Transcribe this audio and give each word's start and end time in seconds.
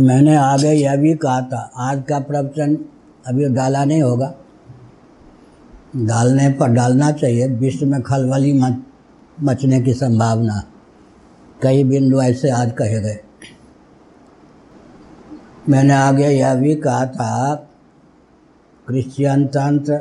मैंने 0.00 0.36
आगे 0.36 0.72
यह 0.72 0.96
भी 0.96 1.14
कहा 1.14 1.40
था, 1.40 1.70
आज 1.76 2.02
का 2.08 2.18
प्रवचन 2.18 2.84
अभी 3.26 3.48
डाला 3.48 3.84
नहीं 3.84 4.02
होगा। 4.02 4.34
डालने 5.96 6.48
पर 6.50 6.68
डालना 6.68 7.12
चाहिए, 7.12 7.48
विश्व 7.48 7.86
में 7.86 8.02
खलबली 8.02 8.52
मच, 8.52 8.76
मचने 9.42 9.80
की 9.80 9.94
संभावना। 9.94 10.62
कई 11.62 11.84
बिंदु 11.84 12.22
ऐसे 12.22 12.50
आज 12.50 12.72
कहे 12.72 13.00
गए। 13.00 13.20
मैंने 15.68 15.94
आगे 15.94 16.28
यह 16.28 16.54
भी 16.54 16.74
कहा 16.74 17.06
था, 17.06 17.54
क्रिश्चियन 18.86 19.46
तंत्र, 19.46 19.98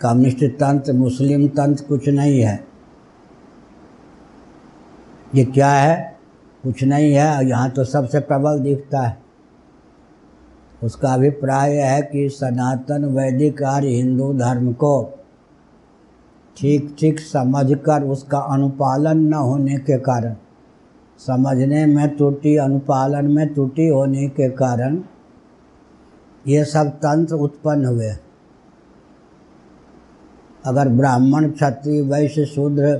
कम्युनिस्ट 0.00 0.44
तंत्र, 0.44 0.92
मुस्लिम 0.92 1.48
तंत्र 1.48 1.84
कुछ 1.84 2.08
नहीं 2.08 2.40
है। 2.40 2.64
ये 5.34 5.44
क्या 5.44 5.70
है? 5.70 6.18
कुछ 6.64 6.82
नहीं 6.84 7.12
है, 7.12 7.48
यहाँ 7.48 7.70
तो 7.70 7.84
सबसे 7.84 8.20
प्रबल 8.20 8.58
दिखता 8.60 9.00
है। 9.00 9.20
उसका 10.82 11.12
अभिप्राय 11.14 11.76
है 11.76 12.00
कि 12.02 12.28
सनातन 12.30 13.04
वैदिक 13.14 13.62
आर्य 13.64 13.88
हिंदू 13.88 14.32
धर्म 14.34 14.72
को 14.74 15.02
ठीक 16.56 16.94
ठीक 16.98 17.20
समझकर 17.20 18.02
उसका 18.04 18.38
अनुपालन 18.48 19.18
न 19.24 19.34
होने 19.34 19.76
के 19.78 19.98
कारण, 20.00 20.34
समझने 21.20 21.84
में 21.86 22.16
त्रुटि, 22.16 22.56
अनुपालन 22.56 23.30
में 23.32 23.52
त्रुटि 23.54 23.88
होने 23.88 24.28
के 24.30 24.48
कारण 24.52 25.02
ये 26.44 26.64
सब 26.64 26.90
तंत्र 26.98 27.34
उत्पन्न 27.36 27.84
हुए। 27.86 28.10
अगर 30.64 30.88
ब्राह्मण, 30.90 31.50
क्षत्रिय, 31.50 32.02
वैश्य, 32.02 32.44
शूद्र 32.46 32.94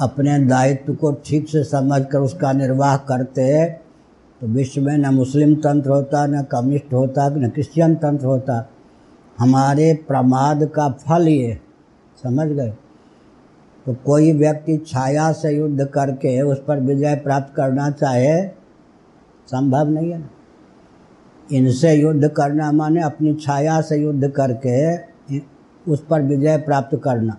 अपने 0.00 0.38
दायित्व 0.38 0.94
को 0.94 1.12
ठीक 1.26 1.48
से 1.48 1.62
समझकर 1.64 2.18
उसका 2.18 2.52
निर्वाह 2.52 2.96
करते 2.96 3.64
तो 4.40 4.46
विश्व 4.46 4.80
में 4.82 4.96
न 4.98 5.14
मुस्लिम 5.14 5.54
तंत्र 5.54 5.90
होता, 5.90 6.26
न 6.26 6.42
कम्युनिस्ट 6.42 6.92
होता, 6.92 7.28
न 7.28 7.48
क्रिश्चियन 7.48 7.94
तंत्र 7.94 8.26
होता। 8.26 8.68
हमारे 9.38 9.92
प्रमाद 10.08 10.64
का 10.74 10.88
फल 10.88 11.28
ये, 11.28 11.58
समझ 12.22 12.46
गए? 12.48 12.74
तो 13.86 13.94
कोई 14.06 14.32
व्यक्ति 14.32 14.76
छाया 14.86 15.30
से 15.32 15.56
युद्ध 15.56 15.84
करके 15.84 16.40
उस 16.42 16.62
पर 16.68 16.80
विजय 16.80 17.14
प्राप्त 17.14 17.54
करना 17.56 17.90
चाहे, 17.90 18.36
संभव 19.48 19.88
नहीं 19.88 20.12
है। 20.12 20.22
इनसे 21.52 21.94
युद्ध 21.94 22.28
करना 22.28 22.70
माने 22.72 23.02
अपनी 23.02 23.34
छाया 23.34 23.80
से 23.80 23.96
युद्ध 23.96 24.28
करके 24.30 24.76
उस 25.92 26.04
पर 26.10 26.22
विजय 26.22 26.56
प्राप्त 26.58 27.00
करना। 27.04 27.36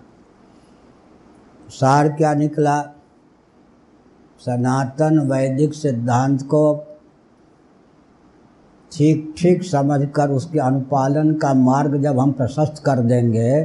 सार 1.68 2.08
क्या 2.08 2.34
निकला? 2.34 2.80
सनातन 4.40 5.18
वैदिक 5.18 5.74
सिद्धांत 5.74 6.42
को 6.42 6.84
ठीक 8.92 9.34
ठीक 9.38 9.62
समझकर 9.62 10.30
उसके 10.30 10.58
अनुपालन 10.58 11.34
का 11.34 11.52
मार्ग 11.54 11.96
जब 12.02 12.18
हम 12.18 12.32
प्रशस्त 12.32 12.82
कर 12.86 12.98
देंगे 12.98 13.64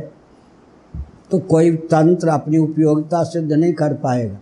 तो 1.31 1.39
कोई 1.39 1.75
तंत्र 1.91 2.29
अपनी 2.29 2.57
उपयोगिता 2.57 3.23
सिद्ध 3.23 3.51
नहीं 3.51 3.73
कर 3.73 3.93
पाएगा। 3.93 4.39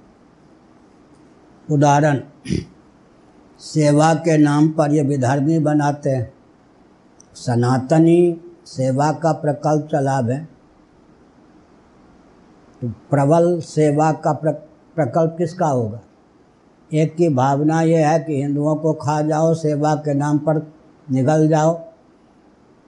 उदाहरण, 1.69 2.19
सेवा 3.59 4.13
के 4.13 4.37
नाम 4.37 4.69
पर 4.69 4.91
ये 4.91 5.01
विधर्मी 5.01 5.59
बनाते 5.59 6.09
हैं। 6.09 6.33
सनातनी 7.35 8.41
सेवा 8.65 9.11
का 9.11 9.31
प्रकल्प 9.33 9.87
चला 9.91 10.17
है। 10.17 10.43
तो 10.43 10.60
प्रबल 12.85 13.59
सेवा 13.59 14.11
का 14.11 14.31
प्रकल्प 14.33 15.35
किसका 15.37 15.67
होगा? 15.67 15.99
एक 16.91 17.15
की 17.15 17.29
भावना 17.29 17.81
ये 17.81 18.03
है 18.03 18.19
कि 18.19 18.41
हिंदुओं 18.41 18.75
को 18.75 18.93
खा 18.93 19.21
जाओ, 19.21 19.53
सेवा 19.53 19.93
के 19.95 20.13
नाम 20.13 20.37
पर 20.37 20.61
निगल 21.07 21.47
जाओ। 21.47 21.79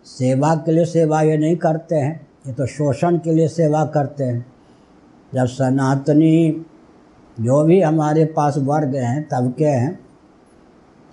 सेवा 0.05 0.55
के 0.55 0.72
लिए 0.72 0.85
सेवा 0.85 1.22
ये 1.22 1.38
नहीं 1.38 1.55
करते 1.55 1.95
हैं, 1.95 2.27
ये 2.47 2.53
तो 2.53 2.66
शोषण 2.66 3.18
के 3.18 3.34
लिए 3.34 3.47
सेवा 3.47 3.85
करते 3.85 4.23
हैं। 4.23 4.45
जब 5.34 5.45
सनातनी 5.45 6.66
जो 7.38 7.63
भी 7.63 7.81
हमारे 7.81 8.25
पास 8.25 8.57
वर्ग 8.57 8.95
हैं 8.95 9.23
तबके 9.23 9.66
हैं, 9.66 10.00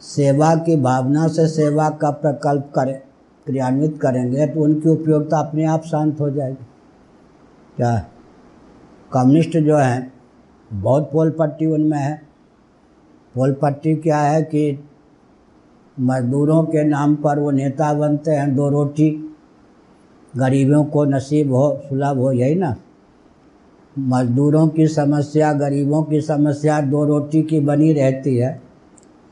सेवा 0.02 0.54
की 0.56 0.76
भावना 0.76 1.26
से 1.28 1.46
सेवा 1.48 1.88
का 1.90 2.10
प्रकल्प 2.10 2.72
करें, 2.74 2.98
क्रियान्वित 3.46 3.98
करेंगे 4.02 4.46
तो 4.46 4.62
उनकी 4.62 4.88
उपयोगिता 4.88 5.38
अपने 5.38 5.64
आप 5.64 5.84
शांत 5.84 6.20
हो 6.20 6.30
जाएगी। 6.30 6.66
क्या? 7.76 7.94
कम्युनिस्ट 9.12 9.56
जो 9.56 9.76
हैं, 9.76 10.12
बहुत 10.72 11.10
पोल 11.12 11.30
पट्टी 11.30 11.66
उनमें 11.66 11.98
है। 11.98 12.22
पोल 13.34 13.52
पट्टी 13.52 13.96
क्या 13.96 14.18
है 14.18 14.42
कि 14.42 14.84
मजदूरों 16.00 16.64
के 16.64 16.84
नाम 16.84 17.16
पर 17.16 17.38
वो 17.38 17.50
नेता 17.50 17.94
बनते 17.94 18.30
हैं, 18.30 18.56
दो 18.56 18.68
रोटी। 18.68 19.36
गरीबों 20.36 20.84
को 20.84 21.04
नसीब 21.04 21.52
हो, 21.52 21.80
सुलभ 21.88 22.18
हो, 22.18 22.32
यही 22.32 22.54
ना। 22.54 22.76
मजदूरों 23.98 24.68
की 24.68 24.86
समस्या, 24.86 25.52
गरीबों 25.52 26.02
की 26.02 26.20
समस्या 26.20 26.80
दो 26.80 27.04
रोटी 27.04 27.42
की 27.42 27.60
बनी 27.60 27.92
रहती 27.92 28.36
है 28.36 28.62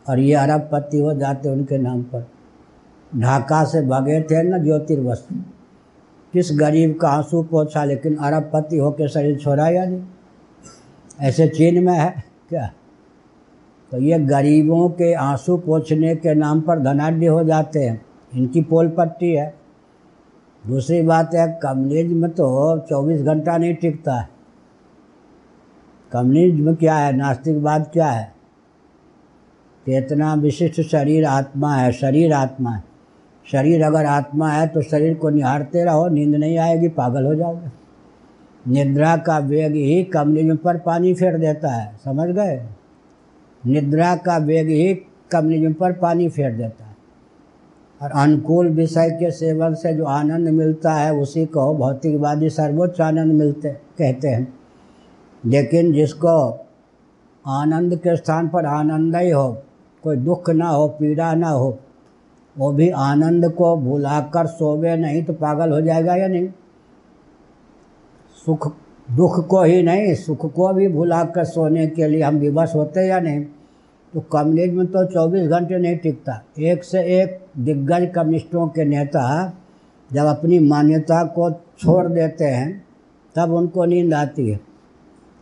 और 0.09 0.19
ये 0.19 0.35
अरबपति 0.35 0.99
हो 0.99 1.15
जाते 1.15 1.49
उनके 1.49 1.79
नाम 1.79 2.03
पर। 2.03 2.27
ढाका 3.17 3.65
से 3.65 3.83
भगे 3.83 4.21
थे 4.23 4.43
ना 4.43 4.59
ज्योतिर्वस्तु 4.59 5.35
किस 6.33 6.51
गरीब 6.53 6.99
का 7.01 7.09
आँसू 7.09 7.43
पहुँचा 7.43 7.85
लेकिन 7.85 8.17
अरब 8.17 8.35
अरबपति 8.35 8.77
होकर 8.77 9.09
शरीर 9.09 9.39
छोड़ा 9.39 9.69
या 9.69 9.85
नहीं? 9.85 10.03
ऐसे 11.21 11.49
चीन 11.49 11.85
में 11.85 11.93
है 11.93 12.25
क्या? 12.49 12.73
तो 13.91 13.99
ये 13.99 14.19
गरीबों 14.19 14.89
के 14.89 15.15
आँसू 15.15 15.57
पोछने 15.57 16.17
के 16.17 16.35
नाम 16.35 16.61
पर 16.61 16.79
धनाढ़ 16.79 17.25
हो 17.25 17.45
जाते 17.45 17.79
हैं। 17.79 18.07
इनकी 18.35 18.63
पोल 18.63 18.89
पट्टी 18.89 19.33
है। 19.33 19.55
दूसरी 20.67 21.03
बात 21.03 21.35
है, 21.35 21.61
कम्युनिज्म 21.63 22.29
तो 22.29 22.79
24 22.79 23.23
घंटा 23.23 23.59
नहीं 23.59 23.75
टिकता 23.75 24.15
है। 24.15 24.29
कम्युनिज्म 26.13 26.75
क्या 26.75 26.95
है? 26.95 27.17
नास्तिकवाद 27.17 27.91
क्या 27.93 28.07
है? 28.07 28.35
चेतना 29.87 30.35
विशिष्ट 30.35 30.81
शरीर 30.81 31.25
आत्मा 31.25 31.75
है, 31.75 31.93
शरीर 31.93 32.33
आत्मा 32.33 32.71
है। 32.71 32.85
शरीर 33.53 33.83
अगर 33.83 34.05
आत्मा 34.05 34.51
है 34.51 34.67
तो 34.67 34.83
शरीर 34.83 35.15
को 35.15 35.31
निहारते 35.31 35.85
रहो, 35.85 36.09
नींद 36.09 36.35
नहीं 36.35 36.59
आएगी, 36.59 36.89
पागल 36.89 37.25
हो 37.25 37.35
जाओगे। 37.35 37.89
निद्रा 38.71 39.17
का 39.17 39.39
वेग 39.39 39.73
ही 39.73 40.05
कम्युनिज्म 40.05 40.57
पर 40.57 40.79
पानी 40.79 41.15
फेर 41.15 41.39
देता 41.39 41.69
है, 41.69 41.97
समझ 42.05 42.29
गए? 42.29 42.63
निद्रा 43.67 44.17
का 44.17 44.39
वेग 44.39 44.69
ही 44.69 44.95
कम्युनिज्म 45.31 45.73
पर 45.73 45.93
पानी 45.93 46.29
फेर 46.29 46.53
देता 46.53 46.85
है। 46.85 46.97
और 48.03 48.11
अनुकूल 48.11 48.69
विषय 48.69 49.11
के 49.11 49.31
सेवन 49.31 49.75
से 49.75 49.95
जो 49.95 50.05
आनंद 50.05 50.49
मिलता 50.49 50.93
है, 50.93 51.15
उसी 51.15 51.47
को 51.47 51.75
भौतिकवादी 51.75 52.51
सर्वोच्च 52.51 53.01
आनंद 53.01 53.33
मिलते, 53.33 53.69
कहते 53.69 54.29
हैं। 54.29 54.55
लेकिन 55.47 55.93
जिसको 55.93 56.67
आनंद 57.47 57.97
के 57.97 58.17
स्थान 58.17 58.49
पर 58.49 58.67
आनंद 58.67 59.17
ही 59.17 59.31
हो, 59.31 59.63
कोई 60.03 60.17
दुख 60.17 60.51
ना 60.51 60.69
हो, 60.69 60.89
पीड़ा 60.89 61.35
ना 61.35 61.49
हो 61.49 61.79
वो 62.59 62.73
भी 62.73 62.89
आनंद 62.91 63.53
को 63.53 63.77
भुलाकर 63.77 64.47
सोवे 64.47 64.97
नहीं 64.97 65.23
तो 65.25 65.33
पागल 65.33 65.71
हो 65.71 65.81
जाएगा 65.81 66.15
या 66.17 66.27
नहीं? 66.27 66.49
सुख, 68.47 68.73
दुख 69.11 69.47
को 69.47 69.63
ही 69.63 69.83
नहीं, 69.83 70.15
सुख 70.15 70.53
को 70.53 70.73
भी 70.75 70.89
भुलाकर 70.89 71.45
सोने 71.45 71.87
के 71.87 72.09
लिए 72.09 72.23
हम 72.23 72.37
विवश 72.37 72.75
होते 72.75 73.07
या 73.07 73.21
नहीं? 73.21 73.45
तो 74.15 74.21
कम्युनिज्म 74.21 74.87
तो 74.87 75.05
24 75.07 75.49
घंटे 75.49 75.79
नहीं 75.79 75.97
टिकता। 75.97 76.43
एक 76.59 76.85
से 76.85 77.01
एक 77.21 77.39
दिग्गज 77.59 78.11
कम्युनिस्टों 78.15 78.67
के 78.69 78.85
नेता 78.85 79.53
जब 80.13 80.25
अपनी 80.25 80.59
मान्यता 80.59 81.25
को 81.25 81.51
छोड़ 81.51 82.07
देते 82.07 82.45
हैं, 82.45 82.85
तब 83.35 83.53
उनको 83.53 83.85
नींद 83.85 84.15
आती 84.15 84.49
है। 84.51 84.61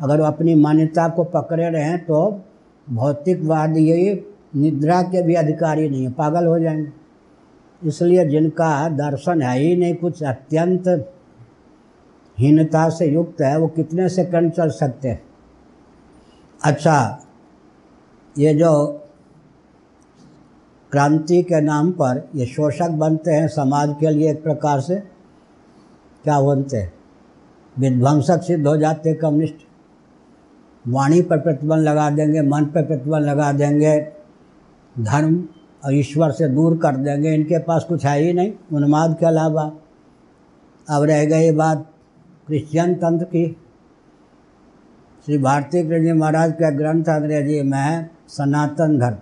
अगर 0.02 0.20
वो 0.20 0.26
अपनी 0.26 0.54
मान्यता 0.54 1.08
को 1.08 1.24
पकड़े 1.24 1.68
रहें 1.70 1.98
तो 1.98 2.40
भौतिकवाद 2.86 3.76
यही 3.76 4.20
निद्रा 4.56 5.02
के 5.02 5.22
भी 5.22 5.34
अधिकारी 5.34 5.88
नहीं 5.88 6.04
है, 6.04 6.12
पागल 6.12 6.46
हो 6.46 6.58
जाएँगे। 6.58 7.05
इसलिए 7.84 8.26
जिनका 8.26 8.88
दर्शन 8.88 9.42
है 9.42 9.58
ही 9.58 9.76
नहीं, 9.76 9.94
कुछ 9.94 10.22
अत्यंत 10.22 11.12
हीनता 12.38 12.88
से 12.88 13.06
युक्त 13.06 13.40
है, 13.40 13.58
वो 13.58 13.68
कितने 13.68 14.08
सेकंड 14.08 14.52
चल 14.52 14.70
सकते 14.70 15.08
हैं? 15.08 15.22
अच्छा 16.64 17.26
ये 18.38 18.54
जो 18.54 19.02
क्रांति 20.92 21.42
के 21.42 21.60
नाम 21.60 21.90
पर 21.92 22.28
ये 22.34 22.46
शोषक 22.46 22.90
बनते 22.90 23.30
हैं 23.30 23.48
समाज 23.48 23.94
के 24.00 24.10
लिए 24.10 24.30
एक 24.30 24.42
प्रकार 24.42 24.80
से, 24.80 24.96
क्या 26.24 26.40
बनते 26.40 26.76
हैं? 26.76 26.92
विध्वंसक 27.78 28.42
सिद्ध 28.42 28.66
हो 28.66 28.76
जाते 28.76 29.08
हैं 29.08 29.18
कम्युनिस्ट। 29.18 29.66
वाणी 30.88 31.22
पर 31.22 31.38
प्रतिबंध 31.38 31.80
लगा 31.80 32.10
देंगे, 32.10 32.42
मन 32.42 32.64
पर 32.64 32.86
प्रतिबंध 32.86 33.24
लगा 33.24 33.52
देंगे, 33.52 34.00
धर्म 34.96 35.48
और 35.86 35.94
ईश्वर 35.94 36.30
से 36.30 36.48
दूर 36.48 36.76
कर 36.76 36.96
देंगे, 36.96 37.34
इनके 37.34 37.58
पास 37.58 37.84
कुछ 37.84 38.06
है 38.06 38.20
ही 38.20 38.32
नहीं, 38.32 38.52
उन्माद 38.72 39.16
के 39.20 39.26
अलावा। 39.26 39.72
अब 40.90 41.02
रह 41.02 41.24
गई 41.24 41.50
बात 41.50 41.90
क्रिश्चियन 42.46 42.94
तंत्र 42.94 43.24
की। 43.24 43.56
श्री 45.26 45.38
भारती 45.38 45.82
कृष्ण 45.82 46.12
महाराज 46.12 46.52
का 46.52 46.70
ग्रंथ 46.70 47.04
अंग्रेज़ी 47.04 47.62
में 47.62 47.78
है, 47.78 48.10
सनातन 48.28 48.98
धर्म। 48.98 49.18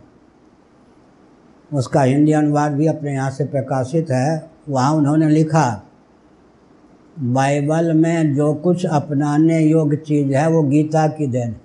उसका 1.78 2.02
हिंदी 2.02 2.32
अनुवाद 2.32 2.72
भी 2.72 2.86
अपने 2.86 3.12
यहाँ 3.12 3.30
से 3.30 3.44
प्रकाशित 3.44 4.06
है, 4.10 4.50
वहाँ 4.68 4.92
उन्होंने 4.92 5.28
लिखा, 5.28 5.82
बाइबल 7.18 7.92
में 7.92 8.34
जो 8.34 8.54
कुछ 8.54 8.86
अपनाने 8.86 9.60
योग्य 9.60 9.96
चीज़ 9.96 10.34
है, 10.34 10.50
वो 10.50 10.62
गीता 10.62 11.08
की 11.08 11.26
देन। 11.26 11.56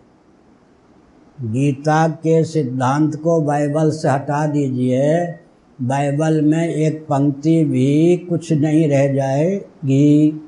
गीता 1.41 2.07
के 2.07 2.43
सिद्धांत 2.43 3.15
को 3.15 3.41
बाइबल 3.41 3.91
से 3.91 4.09
हटा 4.09 4.47
दीजिए। 4.47 5.35
बाइबल 5.81 6.41
में 6.41 6.67
एक 6.67 7.03
पंक्ति 7.03 7.65
भी 7.65 8.17
कुछ 8.17 8.53
नहीं 8.53 8.89
रह 8.89 9.13
जाएगी। 9.13 10.41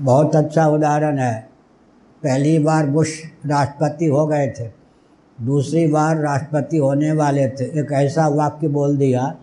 बहुत 0.00 0.36
अच्छा 0.36 0.66
उदाहरण 0.66 1.18
है। 1.18 1.48
पहली 2.22 2.58
बार 2.58 2.86
बुश 2.86 3.22
राष्ट्रपति 3.46 4.06
हो 4.06 4.26
गए 4.26 4.54
थे। 4.60 4.70
दूसरी 5.44 5.86
बार 5.86 6.16
राष्ट्रपति 6.16 6.76
होने 6.76 7.12
वाले 7.12 7.48
थे। 7.48 7.80
एक 7.80 7.92
ऐसा 7.92 8.28
वाक्य 8.28 8.68
बोल 8.68 8.96
दिया। 8.96 9.36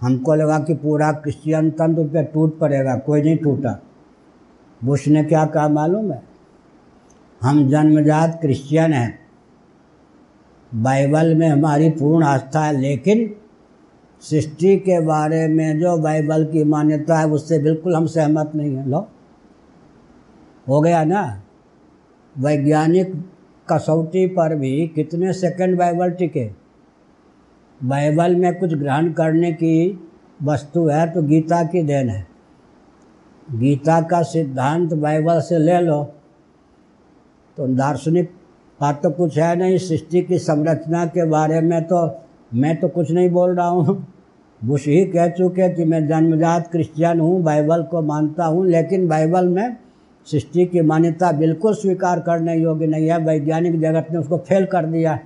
हमको 0.00 0.34
लगा 0.34 0.58
कि 0.58 0.74
पूरा 0.74 1.12
क्रिश्चियन 1.12 1.70
तंत्र 1.70 2.02
पे 2.02 2.22
टूट 2.22 2.58
पड़ेगा। 2.58 2.96
कोई 2.96 3.22
नहीं 3.22 3.36
टूटा। 3.36 3.82
बुश 4.84 5.08
ने 5.08 5.24
क्या 5.24 5.44
कहा 5.44 5.68
मालूम 5.68 6.12
है? 6.12 6.22
हम 7.42 7.68
जन्मजात 7.68 8.38
क्रिश्चियन 8.40 8.92
हैं। 8.92 9.27
बाइबल 10.74 11.34
में 11.34 11.48
हमारी 11.48 11.90
पूर्ण 11.90 12.24
आस्था 12.24 12.60
है, 12.60 12.80
लेकिन 12.80 13.34
सृष्टि 14.22 14.76
के 14.76 15.00
बारे 15.00 15.46
में 15.48 15.78
जो 15.80 15.96
बाइबल 15.98 16.44
की 16.44 16.64
मान्यता 16.64 17.18
है, 17.18 17.26
उससे 17.26 17.58
बिल्कुल 17.58 17.96
हम 17.96 18.06
सहमत 18.06 18.52
नहीं 18.54 18.76
हैं। 18.76 18.86
लो, 18.86 19.08
हो 20.68 20.80
गया 20.80 21.04
ना? 21.04 21.42
वैज्ञानिक 22.38 23.12
कसौटी 23.72 24.26
पर 24.26 24.54
भी 24.54 24.86
कितने 24.88 25.32
सेकंड 25.32 25.78
बाइबल 25.78 26.10
टिके? 26.10 26.50
बाइबल 27.84 28.36
में 28.36 28.58
कुछ 28.58 28.74
ग्रहण 28.74 29.12
करने 29.12 29.52
की 29.52 30.08
वस्तु 30.42 30.86
है 30.86 31.10
तो 31.10 31.22
गीता 31.22 31.62
की 31.62 31.82
देन 31.82 32.08
है। 32.08 32.26
गीता 33.48 34.00
का 34.00 34.22
सिद्धांत 34.22 34.94
बाइबल 34.94 35.40
से 35.40 35.58
ले 35.58 35.80
लो। 35.80 36.02
तो 37.56 37.66
दार्शनिक 37.66 38.30
बात 38.80 39.02
तो 39.02 39.10
कुछ 39.10 39.38
है 39.38 39.54
नहीं, 39.56 39.78
सृष्टि 39.78 40.20
की 40.22 40.38
संरचना 40.38 41.04
के 41.06 41.24
बारे 41.28 41.60
में 41.60 41.82
तो 41.84 42.06
मैं 42.54 42.76
तो 42.80 42.88
कुछ 42.88 43.10
नहीं 43.10 43.30
बोल 43.30 43.54
रहा 43.56 43.66
हूँ। 43.66 44.06
बुश 44.60 44.86
ही 44.86 45.04
कह 45.06 45.28
चुके 45.28 45.68
कि 45.74 45.84
मैं 45.84 46.06
जन्मजात 46.08 46.70
क्रिश्चियन 46.70 47.20
हूँ, 47.20 47.42
बाइबल 47.42 47.82
को 47.82 48.02
मानता 48.02 48.44
हूँ, 48.44 48.66
लेकिन 48.66 49.06
बाइबल 49.08 49.48
में 49.48 49.76
सृष्टि 50.26 50.64
की 50.66 50.80
मान्यता 50.80 51.30
बिल्कुल 51.32 51.74
स्वीकार 51.74 52.20
करने 52.20 52.56
योग्य 52.56 52.86
नहीं 52.86 53.08
है। 53.08 53.18
वैज्ञानिक 53.18 53.80
जगत 53.80 54.06
ने 54.12 54.18
उसको 54.18 54.38
फेल 54.38 54.64
कर 54.66 54.86
दिया। 54.86 55.18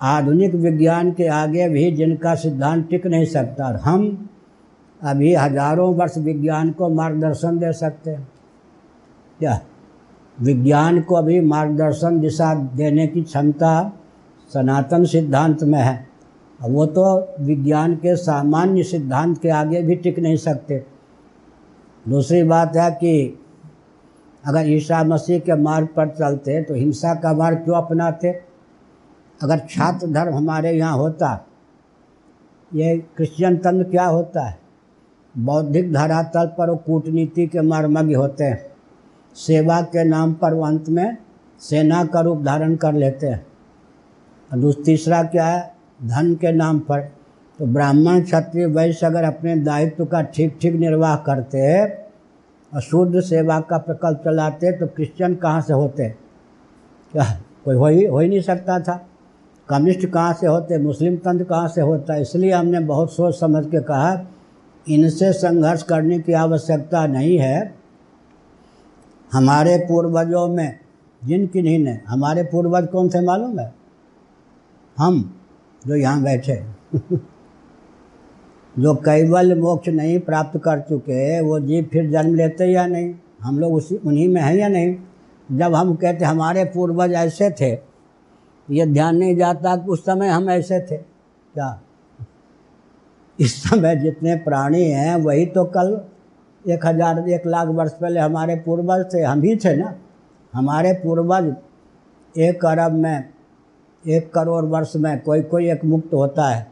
आधुनिक 0.00 0.54
विज्ञान 0.56 1.10
के 1.12 1.26
आगे 1.28 1.68
भी 1.68 1.90
जिनका 1.92 2.34
सिद्धांत 2.34 2.88
टिक 2.90 3.06
नहीं 3.06 3.26
सकता 3.26 3.66
हम 3.84 4.28
अभी 5.00 5.34
हज़ारों 5.34 5.94
वर्ष 5.94 6.16
विज्ञान 6.18 6.70
को 6.70 6.88
मार्गदर्शन 6.90 7.58
दे 7.58 7.72
सकते 7.72 8.10
हैं। 8.10 8.26
क्या? 9.40 9.60
विज्ञान 10.40 11.00
को 11.00 11.14
अभी 11.14 11.40
मार्गदर्शन 11.40 12.20
दिशा 12.20 12.54
देने 12.54 13.06
की 13.06 13.22
क्षमता 13.22 13.72
सनातन 14.50 15.04
सिद्धांत 15.04 15.62
में 15.62 15.78
है। 15.78 16.08
वो 16.60 16.86
तो 16.86 17.34
विज्ञान 17.40 17.94
के 17.96 18.14
सामान्य 18.16 18.82
सिद्धांत 18.82 19.38
के 19.42 19.48
आगे 19.48 19.82
भी 19.82 19.96
टिक 19.96 20.18
नहीं 20.18 20.36
सकते। 20.36 20.84
दूसरी 22.04 22.42
बात 22.42 22.76
है 22.76 22.90
कि 22.90 23.38
अगर 24.44 24.68
ईसा 24.68 25.02
मसीह 25.04 25.38
के 25.38 25.54
मार्ग 25.54 25.88
पर 25.96 26.08
चलते 26.08 26.62
तो 26.62 26.74
हिंसा 26.74 27.14
का 27.14 27.32
मार्ग 27.32 27.58
क्यों 27.58 27.76
अपनाते? 27.76 28.28
अगर 29.40 29.58
छात्र 29.70 30.06
धर्म 30.06 30.34
हमारे 30.34 30.72
यहाँ 30.72 30.96
होता, 30.96 31.46
ये 32.74 32.96
क्रिश्चियन 33.16 33.56
तंत्र 33.56 33.90
क्या 33.90 34.06
होता 34.06 34.46
है? 34.48 34.58
बौद्धिक 35.34 35.92
धरातल 35.92 36.46
पर 36.58 36.70
वो 36.70 36.76
कूटनीति 36.76 37.46
के 37.46 37.60
मर्मज्ञ 37.60 38.14
होते 38.14 38.44
हैं। 38.44 38.69
सेवा 39.34 39.80
के 39.80 40.04
नाम 40.04 40.32
पर 40.32 40.52
अंत 40.62 40.88
में 40.88 41.16
सेना 41.60 42.04
का 42.04 42.20
रूप 42.20 42.42
धारण 42.42 42.76
कर 42.76 42.92
लेते 42.92 43.26
हैं। 43.26 43.46
और 44.52 44.82
तीसरा 44.84 45.22
क्या 45.22 45.46
है? 45.46 45.74
धन 46.04 46.34
के 46.34 46.52
नाम 46.52 46.78
पर। 46.78 47.00
तो 47.58 47.66
ब्राह्मण, 47.66 48.20
क्षत्रिय, 48.20 48.66
वैश्य 48.66 49.06
अगर 49.06 49.24
अपने 49.24 49.56
दायित्व 49.56 50.04
का 50.04 50.22
ठीक 50.22 50.58
ठीक 50.62 50.74
निर्वाह 50.74 51.16
करते 51.16 51.84
और 52.74 52.80
शुद्ध 52.80 53.20
सेवा 53.20 53.60
का 53.60 53.78
प्रकल्प 53.78 54.18
चलाते 54.24 54.72
तो 54.72 54.86
क्रिश्चियन 54.86 55.34
कहाँ 55.34 55.60
से 55.60 55.72
होते? 55.72 56.08
क्या? 57.12 57.40
कोई 57.64 57.74
हो 57.74 57.86
ही 57.86 58.04
हो 58.06 58.18
ही 58.18 58.28
नहीं 58.28 58.40
सकता 58.40 58.80
था। 58.80 59.06
कम्युनिस्ट 59.68 60.06
कहाँ 60.06 60.32
से 60.32 60.46
होते? 60.46 60.78
मुस्लिम 60.78 61.16
तंत्र 61.16 61.44
कहाँ 61.44 61.68
से 61.68 61.80
होता? 61.80 62.16
इसलिए 62.16 62.52
हमने 62.52 62.80
बहुत 62.80 63.12
सोच 63.12 63.40
समझ 63.40 63.66
के 63.66 63.80
कहा, 63.80 64.26
इनसे 64.88 65.32
संघर्ष 65.32 65.82
करने 65.82 66.18
की 66.18 66.32
आवश्यकता 66.32 67.06
नहीं 67.06 67.38
है। 67.38 67.79
हमारे 69.32 69.78
पूर्वजों 69.78 70.48
में 70.48 70.78
जिन 71.24 71.46
किन्हीं 71.46 71.78
ने, 71.78 72.00
हमारे 72.08 72.42
पूर्वज 72.42 72.88
कौन 72.88 73.08
से 73.08 73.20
मालूम 73.20 73.60
है? 73.60 73.74
हम 74.98 75.38
जो 75.86 75.96
यहाँ 75.96 76.22
बैठे 76.22 76.62
जो 78.78 78.94
कैवल 78.94 79.60
मोक्ष 79.60 79.88
नहीं 79.88 80.20
प्राप्त 80.20 80.60
कर 80.60 80.80
चुके, 80.80 81.40
वो 81.40 81.60
जीव 81.60 81.88
फिर 81.92 82.10
जन्म 82.10 82.34
लेते 82.34 82.64
या 82.64 82.86
नहीं? 82.86 83.14
हम 83.42 83.58
लोग 83.58 83.74
उसी, 83.74 83.96
उन्हीं 83.96 84.28
में 84.28 84.42
हैं 84.42 84.54
या 84.54 84.68
नहीं? 84.68 84.96
जब 85.52 85.74
हम 85.74 85.94
कहते 85.94 86.24
हमारे 86.24 86.64
पूर्वज 86.64 87.12
ऐसे 87.12 87.50
थे, 87.50 87.78
ये 88.70 88.86
ध्यान 88.86 89.16
नहीं 89.16 89.36
जाता 89.36 89.76
कि 89.76 89.90
उस 89.90 90.02
समय 90.02 90.28
हम 90.28 90.50
ऐसे 90.50 90.80
थे। 90.80 90.96
क्या? 91.54 91.82
इस 93.40 93.62
समय 93.62 93.96
जितने 93.96 94.36
प्राणी 94.36 94.84
हैं, 94.84 95.16
वही 95.16 95.46
तो 95.46 95.64
कल 95.64 96.00
एक 96.64 96.86
हज़ार, 96.86 97.18
एक 97.28 97.46
लाख 97.46 97.68
वर्ष 97.68 97.92
पहले 97.92 98.20
हमारे 98.20 98.54
पूर्वज 98.56 99.04
थे, 99.14 99.22
हम 99.22 99.42
ही 99.42 99.56
थे 99.56 99.76
ना। 99.76 99.94
हमारे 100.52 100.92
पूर्वज 100.94 101.54
एक 102.34 102.64
अरब 102.66 102.92
में, 102.92 103.28
एक 104.04 104.32
करोड़ 104.34 104.64
वर्ष 104.64 104.92
में 104.96 105.20
कोई 105.22 105.42
कोई 105.42 105.70
एक 105.70 105.84
मुक्त 105.84 106.12
होता 106.14 106.48
है। 106.48 106.66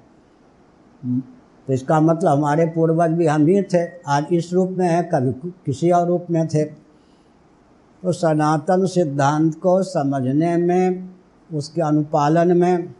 तो 1.02 1.73
इसका 1.73 2.00
मतलब 2.00 2.29
हमारे 2.29 2.67
पूर्वज 2.67 3.11
भी 3.11 3.26
हम 3.26 3.46
ही 3.46 3.62
थे, 3.64 3.85
आज 4.06 4.26
इस 4.32 4.52
रूप 4.52 4.70
में 4.70 4.88
है, 4.88 5.02
कभी 5.05 5.50
किसी 5.67 5.91
और 5.91 6.06
रूप 6.06 6.26
में 6.31 6.46
थे। 6.49 6.64
तो 6.64 8.12
सनातन 8.12 8.87
सिद्धांत 8.87 9.55
को 9.55 9.82
समझने 9.82 10.56
में, 10.56 11.08
उसके 11.50 11.82
अनुपालन 11.82 12.56
में 12.56 12.94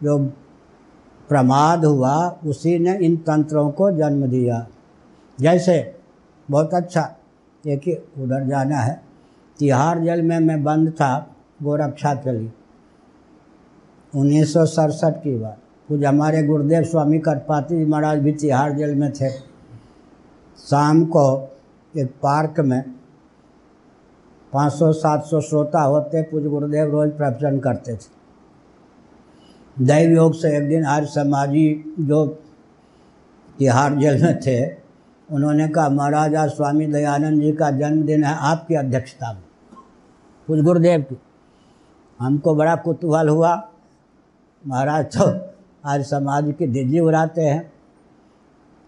जो 0.00 0.18
प्रमाद 1.28 1.84
हुआ, 1.84 2.14
उसी 2.46 2.78
ने 2.78 2.96
इन 2.96 3.16
तंत्रों 3.16 3.70
को 3.70 3.90
जन्म 3.90 4.26
दिया। 4.26 4.66
जैसे 5.38 5.94
बहुत 6.48 6.74
अच्छा 6.74 7.02
देखिए 7.64 8.02
उधर 8.18 8.46
जाना 8.48 8.76
है। 8.76 9.00
तिहाड़ 9.58 9.98
जेल 9.98 10.22
में 10.22 10.38
मैं 10.38 10.62
बंद 10.64 10.90
था 10.90 11.14
गोरक्षा 11.62 12.12
लिए 12.26 12.52
उन्नीस 14.12 14.54
की 14.56 15.36
बात। 15.38 15.58
कुछ 15.88 16.04
हमारे 16.04 16.42
गुरुदेव 16.42 16.84
स्वामी 16.84 17.18
करपाती 17.18 17.78
जी 17.78 17.84
महाराज 17.84 18.18
भी 18.18 18.32
तिहाड़ 18.32 18.72
जेल 18.72 18.94
में 18.94 19.10
थे। 19.12 19.30
शाम 20.58 21.04
को 21.04 21.24
एक 21.94 22.10
पार्क 22.22 22.60
में 22.60 22.82
500-700 24.52 25.40
श्रोता 25.40 25.82
होते 25.82 26.22
कुछ 26.22 26.44
गुरुदेव 26.44 26.90
रोज 26.90 27.10
प्रवचन 27.10 27.58
करते 27.58 27.94
थे। 27.94 28.10
दैव 29.76 30.10
योग 30.10 30.34
से 30.34 30.56
एक 30.56 30.68
दिन 30.68 30.84
आज 30.84 31.06
समाजी 31.08 31.94
जो 32.00 32.26
तिहाड़ 33.58 33.92
जेल 33.94 34.22
में 34.22 34.40
थे 34.40 34.81
उन्होंने 35.32 35.68
कहा, 35.68 35.88
महाराज 35.88 36.34
स्वामी 36.36 36.86
दयानंद 36.86 37.42
जी 37.42 37.52
का 37.52 37.70
जन्मदिन 37.70 38.24
है, 38.24 38.34
आपकी 38.34 38.74
अध्यक्षता 38.74 39.32
में। 39.32 39.42
कुछ 40.46 40.60
गुरुदेव 40.60 41.02
की। 41.02 41.16
हमको 42.20 42.54
बड़ा 42.54 42.76
कुतूहल 42.76 43.28
हुआ। 43.28 43.68
महाराज 44.66 45.16
तो 45.16 45.54
आज 45.84 46.02
समाज 46.02 46.54
की 46.58 46.66
डिजी 46.66 47.00
उड़ाते 47.00 47.42
हैं 47.42 47.72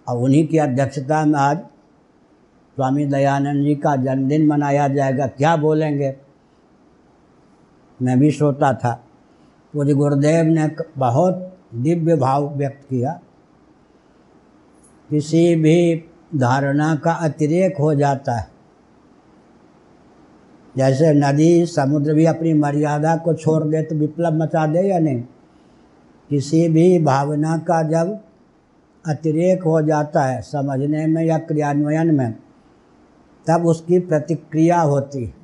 और 0.08 0.18
उन्हीं 0.18 0.46
की 0.48 0.58
अध्यक्षता 0.58 1.24
में 1.24 1.38
आज 1.38 1.58
स्वामी 2.76 3.06
दयानंद 3.06 3.64
जी 3.64 3.74
का 3.74 3.96
जन्मदिन 3.96 4.46
मनाया 4.46 4.88
जाएगा। 4.88 5.26
क्या 5.26 5.56
बोलेंगे? 5.56 6.16
मैं 8.02 8.18
भी 8.18 8.30
सोता 8.30 8.72
था। 8.74 9.04
पूज्य 9.74 9.94
गुरुदेव 9.94 10.44
ने 10.44 10.76
बहुत 10.98 11.58
दिव्य 11.74 12.16
भाव 12.16 12.54
व्यक्त 12.56 12.88
किया। 12.88 13.20
किसी 15.10 15.54
भी 15.56 16.04
धारणा 16.36 16.94
का 16.94 17.12
अतिरेक 17.12 17.76
हो 17.78 17.94
जाता 17.94 18.34
है। 18.34 18.48
जैसे 20.76 21.12
नदी, 21.14 21.66
समुद्र 21.66 22.14
भी 22.14 22.24
अपनी 22.24 22.54
मर्यादा 22.54 23.16
को 23.16 23.34
छोड़ 23.34 23.62
दे 23.64 23.82
तो 23.82 23.94
विप्लव 23.94 24.34
मचा 24.34 24.66
दे 24.66 24.80
या 24.80 24.98
नहीं? 24.98 25.22
किसी 26.30 26.68
भी 26.68 26.98
भावना 26.98 27.58
का 27.58 27.82
जब 27.82 28.18
अतिरेक 29.06 29.62
हो 29.62 29.82
जाता 29.82 30.22
है 30.22 30.42
समझने 30.42 31.06
में 31.06 31.24
या 31.24 31.38
क्रियान्वयन 31.38 32.14
में, 32.14 32.34
तब 33.46 33.66
उसकी 33.66 33.98
प्रतिक्रिया 33.98 34.80
होती 34.80 35.24
है। 35.24 35.34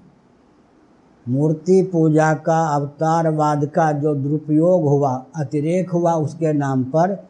मूर्ति 1.28 1.82
पूजा 1.82 2.34
का, 2.34 2.68
अवतारवाद 2.68 3.66
का 3.66 3.92
जो 3.92 4.14
दुरुपयोग 4.14 4.82
हुआ, 4.82 5.26
अतिरेक 5.36 5.90
हुआ 5.90 6.12
उसके 6.12 6.52
नाम 6.52 6.84
पर 6.84 7.29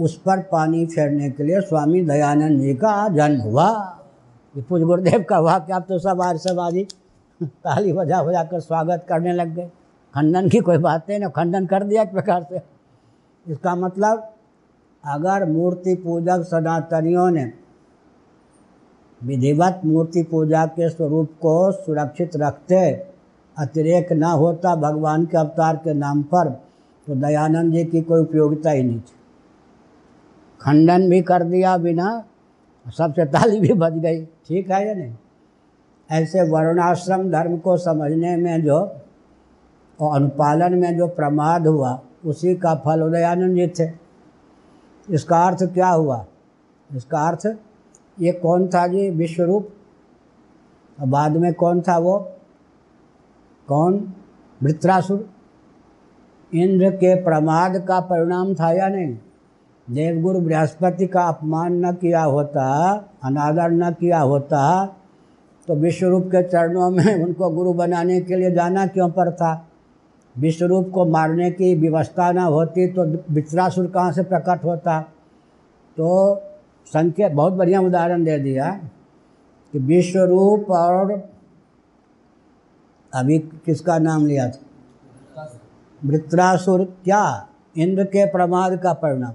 उस 0.00 0.16
पर 0.16 0.40
पानी 0.42 0.84
फेरने 0.86 1.30
के 1.30 1.44
लिए 1.44 1.60
स्वामी 1.60 2.00
दयानंद 2.02 2.60
जी 2.60 2.74
का 2.74 3.08
जन्म 3.08 3.40
हुआ। 3.40 3.68
ये 4.54 4.62
पूज 4.62 4.82
गुरुदेव 4.82 5.24
का 5.28 5.36
हुआ 5.36 5.58
कि 5.58 5.72
आप 5.72 5.86
तो 5.88 5.98
सब 5.98 6.22
आर्यवादी 6.22 6.84
ताली 7.40 7.92
बजा 7.92 8.22
बजा 8.22 8.44
कर 8.44 8.60
स्वागत 8.60 9.04
करने 9.08 9.32
लग 9.32 9.54
गए। 9.54 9.66
खंडन 10.14 10.48
की 10.48 10.58
कोई 10.60 10.78
बात 10.78 11.08
नहीं, 11.08 11.18
ना 11.20 11.28
खंडन 11.28 11.66
कर 11.66 11.84
दिया 11.84 12.02
एक 12.02 12.12
प्रकार 12.12 12.46
से। 12.50 12.60
इसका 13.46 13.74
मतलब 13.76 14.28
अगर 15.04 15.48
मूर्ति 15.50 15.94
पूजक 15.96 16.42
सनातनियों 16.46 17.30
ने 17.30 17.52
विधिवत 19.20 19.80
मूर्ति 19.84 20.22
पूजा 20.22 20.66
के 20.66 20.88
स्वरूप 20.88 21.30
को 21.40 21.72
सुरक्षित 21.74 22.36
रखते, 22.36 22.90
अतिरेक 23.56 24.12
न 24.12 24.24
होता 24.24 24.74
भगवान 24.78 25.24
के 25.26 25.36
अवतार 25.38 25.76
के 25.76 25.94
नाम 25.94 26.22
पर 26.24 26.50
तो 27.06 27.14
दयानंद 27.16 27.72
जी 27.72 27.84
की 27.84 28.00
कोई 28.02 28.20
उपयोगिता 28.20 28.70
ही 28.70 28.82
नहीं 28.82 29.00
थी। 29.00 29.18
खंडन 30.60 31.10
भी 31.10 31.22
कर 31.22 31.42
दिया 31.42 31.76
बिना 31.76 32.24
सबसे 32.88 33.24
ताली 33.24 33.60
भी 33.60 33.72
बज 33.72 33.92
गई। 33.92 34.24
ठीक 34.24 34.70
है 34.70 34.88
या 34.88 34.94
नहीं? 34.94 35.14
ऐसे 36.10 36.50
वर्णाश्रम 36.50 37.30
धर्म 37.30 37.58
को 37.58 37.76
समझने 37.76 38.36
में 38.36 38.64
जो 38.64 38.96
और 40.00 40.16
अनुपालन 40.16 40.74
में 40.74 40.98
जो 40.98 41.06
प्रमाद 41.06 41.66
हुआ, 41.66 42.00
उसी 42.26 42.54
का 42.54 42.74
फल 42.74 43.02
उदयानंद 43.02 43.56
जी 43.56 43.66
थे। 43.66 43.90
इसका 45.10 45.46
अर्थ 45.46 45.62
क्या 45.62 45.88
हुआ? 45.88 46.26
इसका 46.96 47.28
अर्थ, 47.28 47.58
ये 48.20 48.32
कौन 48.32 48.68
था 48.68 48.86
जी? 48.86 49.10
विश्वरूप। 49.10 49.68
बाद 51.00 51.36
में 51.36 51.54
कौन 51.54 51.80
था 51.80 51.98
वो? 51.98 52.18
कौन? 53.68 54.14
वृत्रासुर। 54.62 55.30
इंद्र 56.54 56.90
के 56.90 57.14
प्रमाद 57.14 57.84
का 57.88 58.00
परिणाम 58.00 58.54
था 58.54 58.72
या 58.72 58.88
नहीं? 58.88 59.18
देवगुरु 59.90 60.40
बृहस्पति 60.40 61.06
का 61.06 61.22
अपमान 61.22 61.86
न 61.86 61.92
किया 61.92 62.22
होता, 62.22 62.94
अनादर 63.24 63.70
न 63.70 63.92
किया 63.92 64.20
होता 64.20 64.86
तो 65.68 65.74
विश्वरूप 65.74 66.26
के 66.26 66.42
चरणों 66.42 66.90
में 66.90 67.24
उनको 67.24 67.50
गुरु 67.50 67.72
बनाने 67.72 68.20
के 68.20 68.36
लिए 68.36 68.50
जाना 68.50 68.86
क्यों 68.86 69.10
पड़ता? 69.10 69.66
विश्वरूप 70.38 70.90
को 70.94 71.04
मारने 71.04 71.50
की 71.50 71.74
व्यवस्था 71.74 72.32
न 72.32 72.38
होती 72.38 72.86
तो 72.86 73.04
वित्रासुर 73.34 73.86
कहाँ 73.86 74.12
से 74.12 74.22
प्रकट 74.22 74.64
होता? 74.64 75.00
तो 75.96 76.40
संकेत 76.86 77.32
बहुत 77.32 77.52
बढ़िया 77.52 77.80
उदाहरण 77.80 78.24
दे 78.24 78.38
दिया 78.38 78.80
कि 79.72 79.78
विश्वरूप 79.78 80.70
और 80.70 81.28
अभी 83.14 83.38
किसका 83.38 83.98
नाम 83.98 84.26
लिया 84.26 84.50
था? 84.50 85.52
वृत्रासुर, 86.04 86.84
क्या? 86.84 87.48
इंद्र 87.78 88.04
के 88.04 88.26
प्रमाद 88.26 88.76
का 88.76 88.92
परिणाम। 88.92 89.32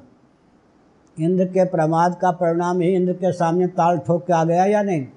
इंद्र 1.19 1.45
के 1.45 1.65
प्रमाद 1.65 2.15
का 2.21 2.31
परिणाम 2.31 2.79
ही 2.79 2.89
इंद्र 2.95 3.13
के 3.13 3.31
सामने 3.31 3.67
ताल 3.67 3.97
ठोक 3.97 4.27
के 4.27 4.33
आ 4.33 4.43
गया 4.43 4.65
या 4.65 4.81
नहीं? 4.81 5.07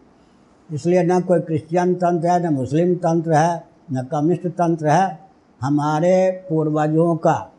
इसलिए 0.72 1.02
न 1.02 1.20
कोई 1.20 1.40
क्रिश्चियन 1.40 1.94
तंत्र 1.94 2.28
है, 2.28 2.50
न 2.50 2.54
मुस्लिम 2.54 2.94
तंत्र 2.94 3.32
है, 3.32 3.64
न 3.92 4.02
कम्युनिस्ट 4.02 4.46
तंत्र 4.46 4.88
है। 4.88 5.18
हमारे 5.60 6.30
पूर्वजों 6.48 7.16
का 7.16 7.52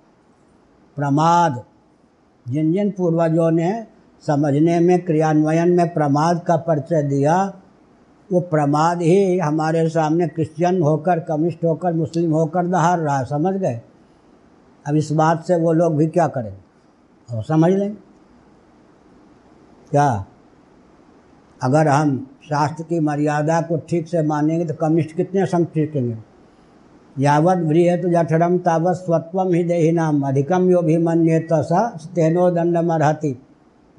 प्रमाद 0.95 1.63
जिन 2.47 2.73
जिन 2.73 2.91
पूर्वजों 2.91 3.51
ने 3.51 3.87
समझने 4.27 4.79
में, 4.79 5.05
क्रियान्वयन 5.05 5.69
में 5.69 5.93
प्रमाद 5.93 6.43
का 6.47 6.55
परिचय 6.55 7.03
दिया, 7.03 7.53
वो 8.31 8.39
प्रमाद 8.39 9.01
ही 9.01 9.39
हमारे 9.39 9.89
सामने 9.89 10.27
क्रिश्चियन 10.27 10.81
होकर, 10.81 11.19
कम्युनिस्ट 11.19 11.65
होकर, 11.65 11.93
मुस्लिम 11.93 12.31
होकर 12.31 12.67
दहार 12.67 12.99
रहा 12.99 13.23
समझ 13.23 13.55
गए? 13.55 13.81
अब 14.87 14.95
इस 14.95 15.11
बात 15.11 15.45
से 15.45 15.55
वो 15.55 15.73
लोग 15.73 15.95
भी 15.95 16.07
क्या 16.07 16.27
करें? 16.27 16.57
और 17.33 17.43
समझ 17.43 17.71
लें। 17.71 17.97
क्या? 19.91 20.25
अगर 21.63 21.87
हम 21.87 22.27
शास्त्र 22.43 22.83
की 22.83 22.99
मर्यादा 22.99 23.61
को 23.61 23.77
ठीक 23.89 24.07
से 24.07 24.21
मानेंगे 24.23 24.65
तो 24.65 24.73
कम्युनिस्ट 24.73 25.15
कितने 25.15 25.45
संग 25.45 25.65
टीकेंगे 25.65 26.17
यावत 27.17 27.57
व्रियत 27.57 28.05
जठरम 28.05 28.57
तावत 28.57 28.95
स्वत्वम 28.95 29.53
ही 29.53 29.63
देही 29.63 29.91
नाम 29.91 30.21
अधिकम 30.21 30.69
यो 30.69 30.81
भी 30.81 30.97
मन 30.97 31.27
तेनो 32.15 32.49
दंडम 32.51 32.93
अर्ति 32.93 33.41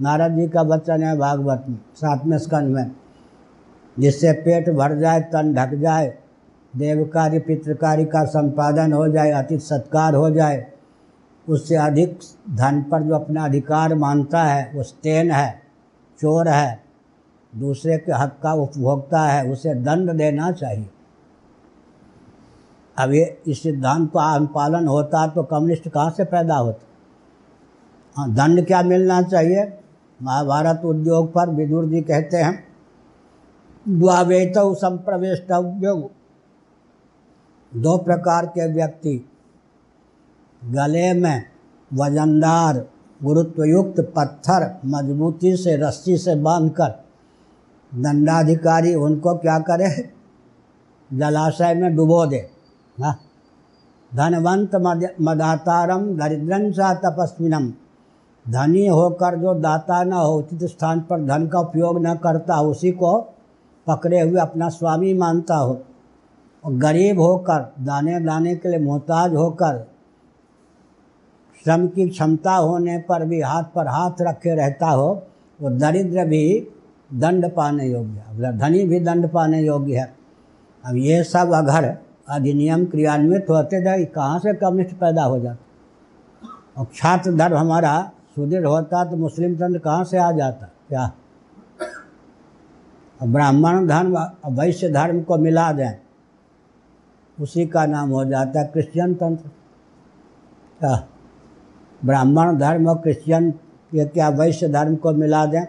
नारद 0.01 0.37
जी 0.37 0.49
का 0.49 0.63
वचन 0.63 1.03
है 1.03 1.19
भागवत 1.19 1.65
में, 1.69 1.79
सातवें 1.95 2.39
स्कंद 2.39 2.75
में। 2.75 2.91
जिससे 3.99 4.33
पेट 4.33 4.71
भर 4.71 4.99
जाए, 4.99 5.21
तन 5.21 5.55
ढक 5.55 5.75
जाए 5.75 6.15
देव 6.77 7.05
कार्य 7.05 7.39
पितृकार्य 7.39 8.05
का 8.05 8.25
संपादन 8.25 8.93
हो 8.93 9.09
जाए, 9.09 9.31
अतिथि 9.31 9.61
सत्कार 9.61 10.15
हो 10.15 10.31
जाए, 10.31 10.67
उससे 11.49 11.77
अधिक 11.77 12.19
धन 12.51 12.83
पर 12.83 13.03
जो 13.03 13.15
अपना 13.15 13.45
अधिकार 13.45 13.95
मानता 13.95 14.43
है, 14.43 14.73
वो 14.75 14.83
स्तेन 14.83 15.31
है। 15.31 15.70
चोर 16.21 16.49
है, 16.49 16.83
दूसरे 17.53 17.97
के 17.99 18.13
हक 18.13 18.39
का 18.43 18.53
उपभोक्ता 18.55 19.23
है, 19.23 19.51
उसे 19.53 19.75
दंड 19.77 20.11
देना 20.13 20.51
चाहिए। 20.53 20.89
अब 22.97 23.13
ये 23.13 23.43
इस 23.47 23.63
सिद्धांत 23.63 24.11
का 24.11 24.25
अनुपालन 24.35 24.87
होता 24.89 25.27
तो 25.27 25.43
कम्युनिस्ट 25.43 25.89
कहाँ 25.89 26.11
से 26.11 26.25
पैदा 26.25 26.57
होता? 26.57 26.87
हाँ 28.17 28.29
दंड 28.31 28.67
क्या 28.67 28.83
मिलना 28.83 29.21
चाहिए? 29.23 29.65
महाभारत 30.21 30.83
उद्योग 30.85 31.33
पर 31.33 31.51
विदुर 31.51 31.85
जी 31.89 32.01
कहते 32.03 32.37
हैं, 32.37 32.65
द्वावेत 33.87 34.57
उद्योग 34.57 36.11
दो 37.73 37.97
प्रकार 37.99 38.47
के 38.49 38.73
व्यक्ति, 38.73 39.17
गले 40.63 41.13
में 41.15 41.45
वजनदार 41.91 42.85
गुरुत्वयुक्त 43.25 44.01
पत्थर 44.01 44.77
मजबूती 44.87 45.57
से, 45.57 45.77
रस्सी 45.77 46.17
से 46.17 46.35
बांधकर। 46.35 47.05
दंडाधिकारी 47.95 48.95
उनको 48.95 49.35
क्या 49.35 49.59
करे? 49.59 50.11
जलाशय 51.13 51.75
में 51.75 51.97
डुबो 51.97 52.27
दे। 52.27 52.51
हाँ। 53.01 53.19
धनवंत 54.15 54.75
मदातारम 55.21 56.17
दरिद्रं 56.17 56.73
सा 56.73 56.95
तपस्विनम। 56.95 57.73
धनी 58.53 58.87
होकर 58.87 59.39
जो 59.39 59.55
दाता 59.55 60.05
न 60.05 60.13
हो, 60.13 60.35
उचित 60.35 60.65
स्थान 60.65 61.01
पर 61.01 61.27
धन 61.27 61.47
का 61.47 61.61
उपयोग 61.61 62.07
न 62.07 62.15
करता, 62.15 62.61
उसी 62.61 62.91
को 62.91 63.35
पकड़े 63.87 64.21
हुए 64.21 64.41
अपना 64.41 64.69
स्वामी 64.69 65.15
मानता 65.15 65.57
हो। 65.57 65.83
और 66.65 66.73
गरीब 66.73 67.21
होकर, 67.21 67.73
दाने 67.81 68.21
दाने 68.21 68.57
के 68.57 68.69
लिए 68.69 68.79
मोहताज 68.79 69.35
होकर 69.35 69.90
श्रम 71.65 71.87
की 71.89 72.09
क्षमता 72.09 72.55
होने 72.55 72.99
पर 72.99 73.25
भी 73.25 73.41
हाथ 73.41 73.65
पर 73.75 73.87
हाथ 73.87 74.23
रखे 74.23 74.55
रहता 74.55 74.87
हो, 74.87 75.09
वो 75.61 75.71
दरिद्र 75.71 76.25
भी 76.27 76.69
दंड 77.11 77.51
पाने 77.55 77.87
योग्य 77.87 78.19
है। 78.19 78.59
धनी 78.59 78.85
भी 78.85 79.01
दंड 79.01 79.29
पाने 79.33 79.61
योग्य 79.63 79.97
है। 79.97 80.15
अब 80.85 80.97
ये 80.97 81.23
सब 81.25 81.53
अगर 81.55 81.95
अधिनियम 82.29 82.85
क्रियान्वित 82.87 83.47
होते 83.51 83.81
थे 83.81 84.05
कहाँ 84.07 84.39
से 84.39 84.55
कम्युनिस्ट 84.55 84.97
पैदा 84.97 85.25
हो 85.25 85.39
जाता? 85.41 85.65
और 86.77 86.87
छात्र 86.95 87.33
धर्म 87.33 87.57
हमारा 87.57 88.11
सुदृढ़ 88.37 88.67
होता 88.67 89.05
तो 89.05 89.17
मुस्लिम 89.17 89.55
तंत्र 89.57 89.79
कहाँ 89.79 90.05
से 90.05 90.19
आ 90.19 90.31
जाता? 90.33 90.67
क्या? 90.89 91.13
ब्राह्मण 93.21 93.87
धर्म 93.87 94.17
वैश्य 94.51 94.89
धर्म 94.89 95.23
को 95.23 95.37
मिला 95.39 95.71
दें, 95.73 95.93
उसी 97.39 97.67
का 97.67 97.85
नाम 97.87 98.11
हो 98.11 98.25
जाता 98.25 98.61
है 98.61 98.67
क्रिश्चियन 98.67 99.15
तंत्र। 99.15 99.49
क्या? 100.81 100.97
ब्राह्मण 102.05 102.59
धर्म 102.59 102.89
और 102.89 102.99
क्रिश्चियन 102.99 103.55
ये 103.95 104.05
क्या 104.05 104.29
वैश्य 104.29 104.69
धर्म 104.69 104.97
को 104.97 105.13
मिला 105.13 105.47
दें? 105.47 105.67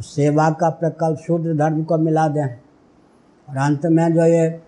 सेवा 0.00 0.50
का 0.50 0.70
प्रकल्प, 0.70 1.18
शूद्र 1.18 1.56
धर्म 1.56 1.82
को 1.82 1.98
मिला 1.98 2.28
दें। 2.28 2.46
और 3.50 3.56
अंत 3.56 3.86
में 3.86 4.14
जो 4.14 4.24
ये 4.24 4.60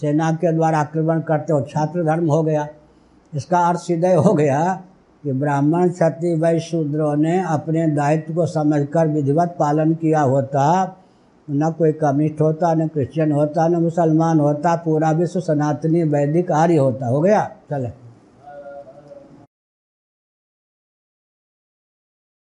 सेना 0.00 0.32
के 0.32 0.52
द्वारा 0.52 0.78
आक्रमण 0.78 1.20
करते 1.20 1.52
हो, 1.52 1.60
छात्र 1.60 2.04
धर्म 2.04 2.30
हो 2.30 2.42
गया। 2.42 2.68
इसका 3.34 3.58
अर्थ 3.58 3.78
सीधे 3.78 4.14
हो 4.14 4.34
गया 4.34 4.82
कि 5.22 5.32
ब्राह्मण, 5.32 5.88
क्षत्रिय, 5.88 6.34
वैश्य, 6.34 6.68
शूद्रों 6.70 7.16
ने 7.16 7.44
अपने 7.44 7.86
दायित्व 7.86 8.34
को 8.34 8.46
समझकर 8.46 9.08
विधिवत 9.08 9.56
पालन 9.58 9.94
किया 9.94 10.20
होता। 10.20 10.96
न 11.50 11.70
कोई 11.78 11.92
कम्युनिस्ट 11.92 12.40
होता, 12.40 12.74
न 12.74 12.88
क्रिश्चियन 12.88 13.32
होता, 13.32 13.68
न 13.68 13.76
मुसलमान 13.76 14.40
होता, 14.40 14.76
पूरा 14.76 15.10
विश्व 15.10 15.40
सनातनी 15.40 16.02
वैदिक 16.02 16.52
आर्य 16.52 16.76
होता। 16.76 17.06
हो 17.06 17.20
गया? 17.20 17.50
चले। 17.70 18.07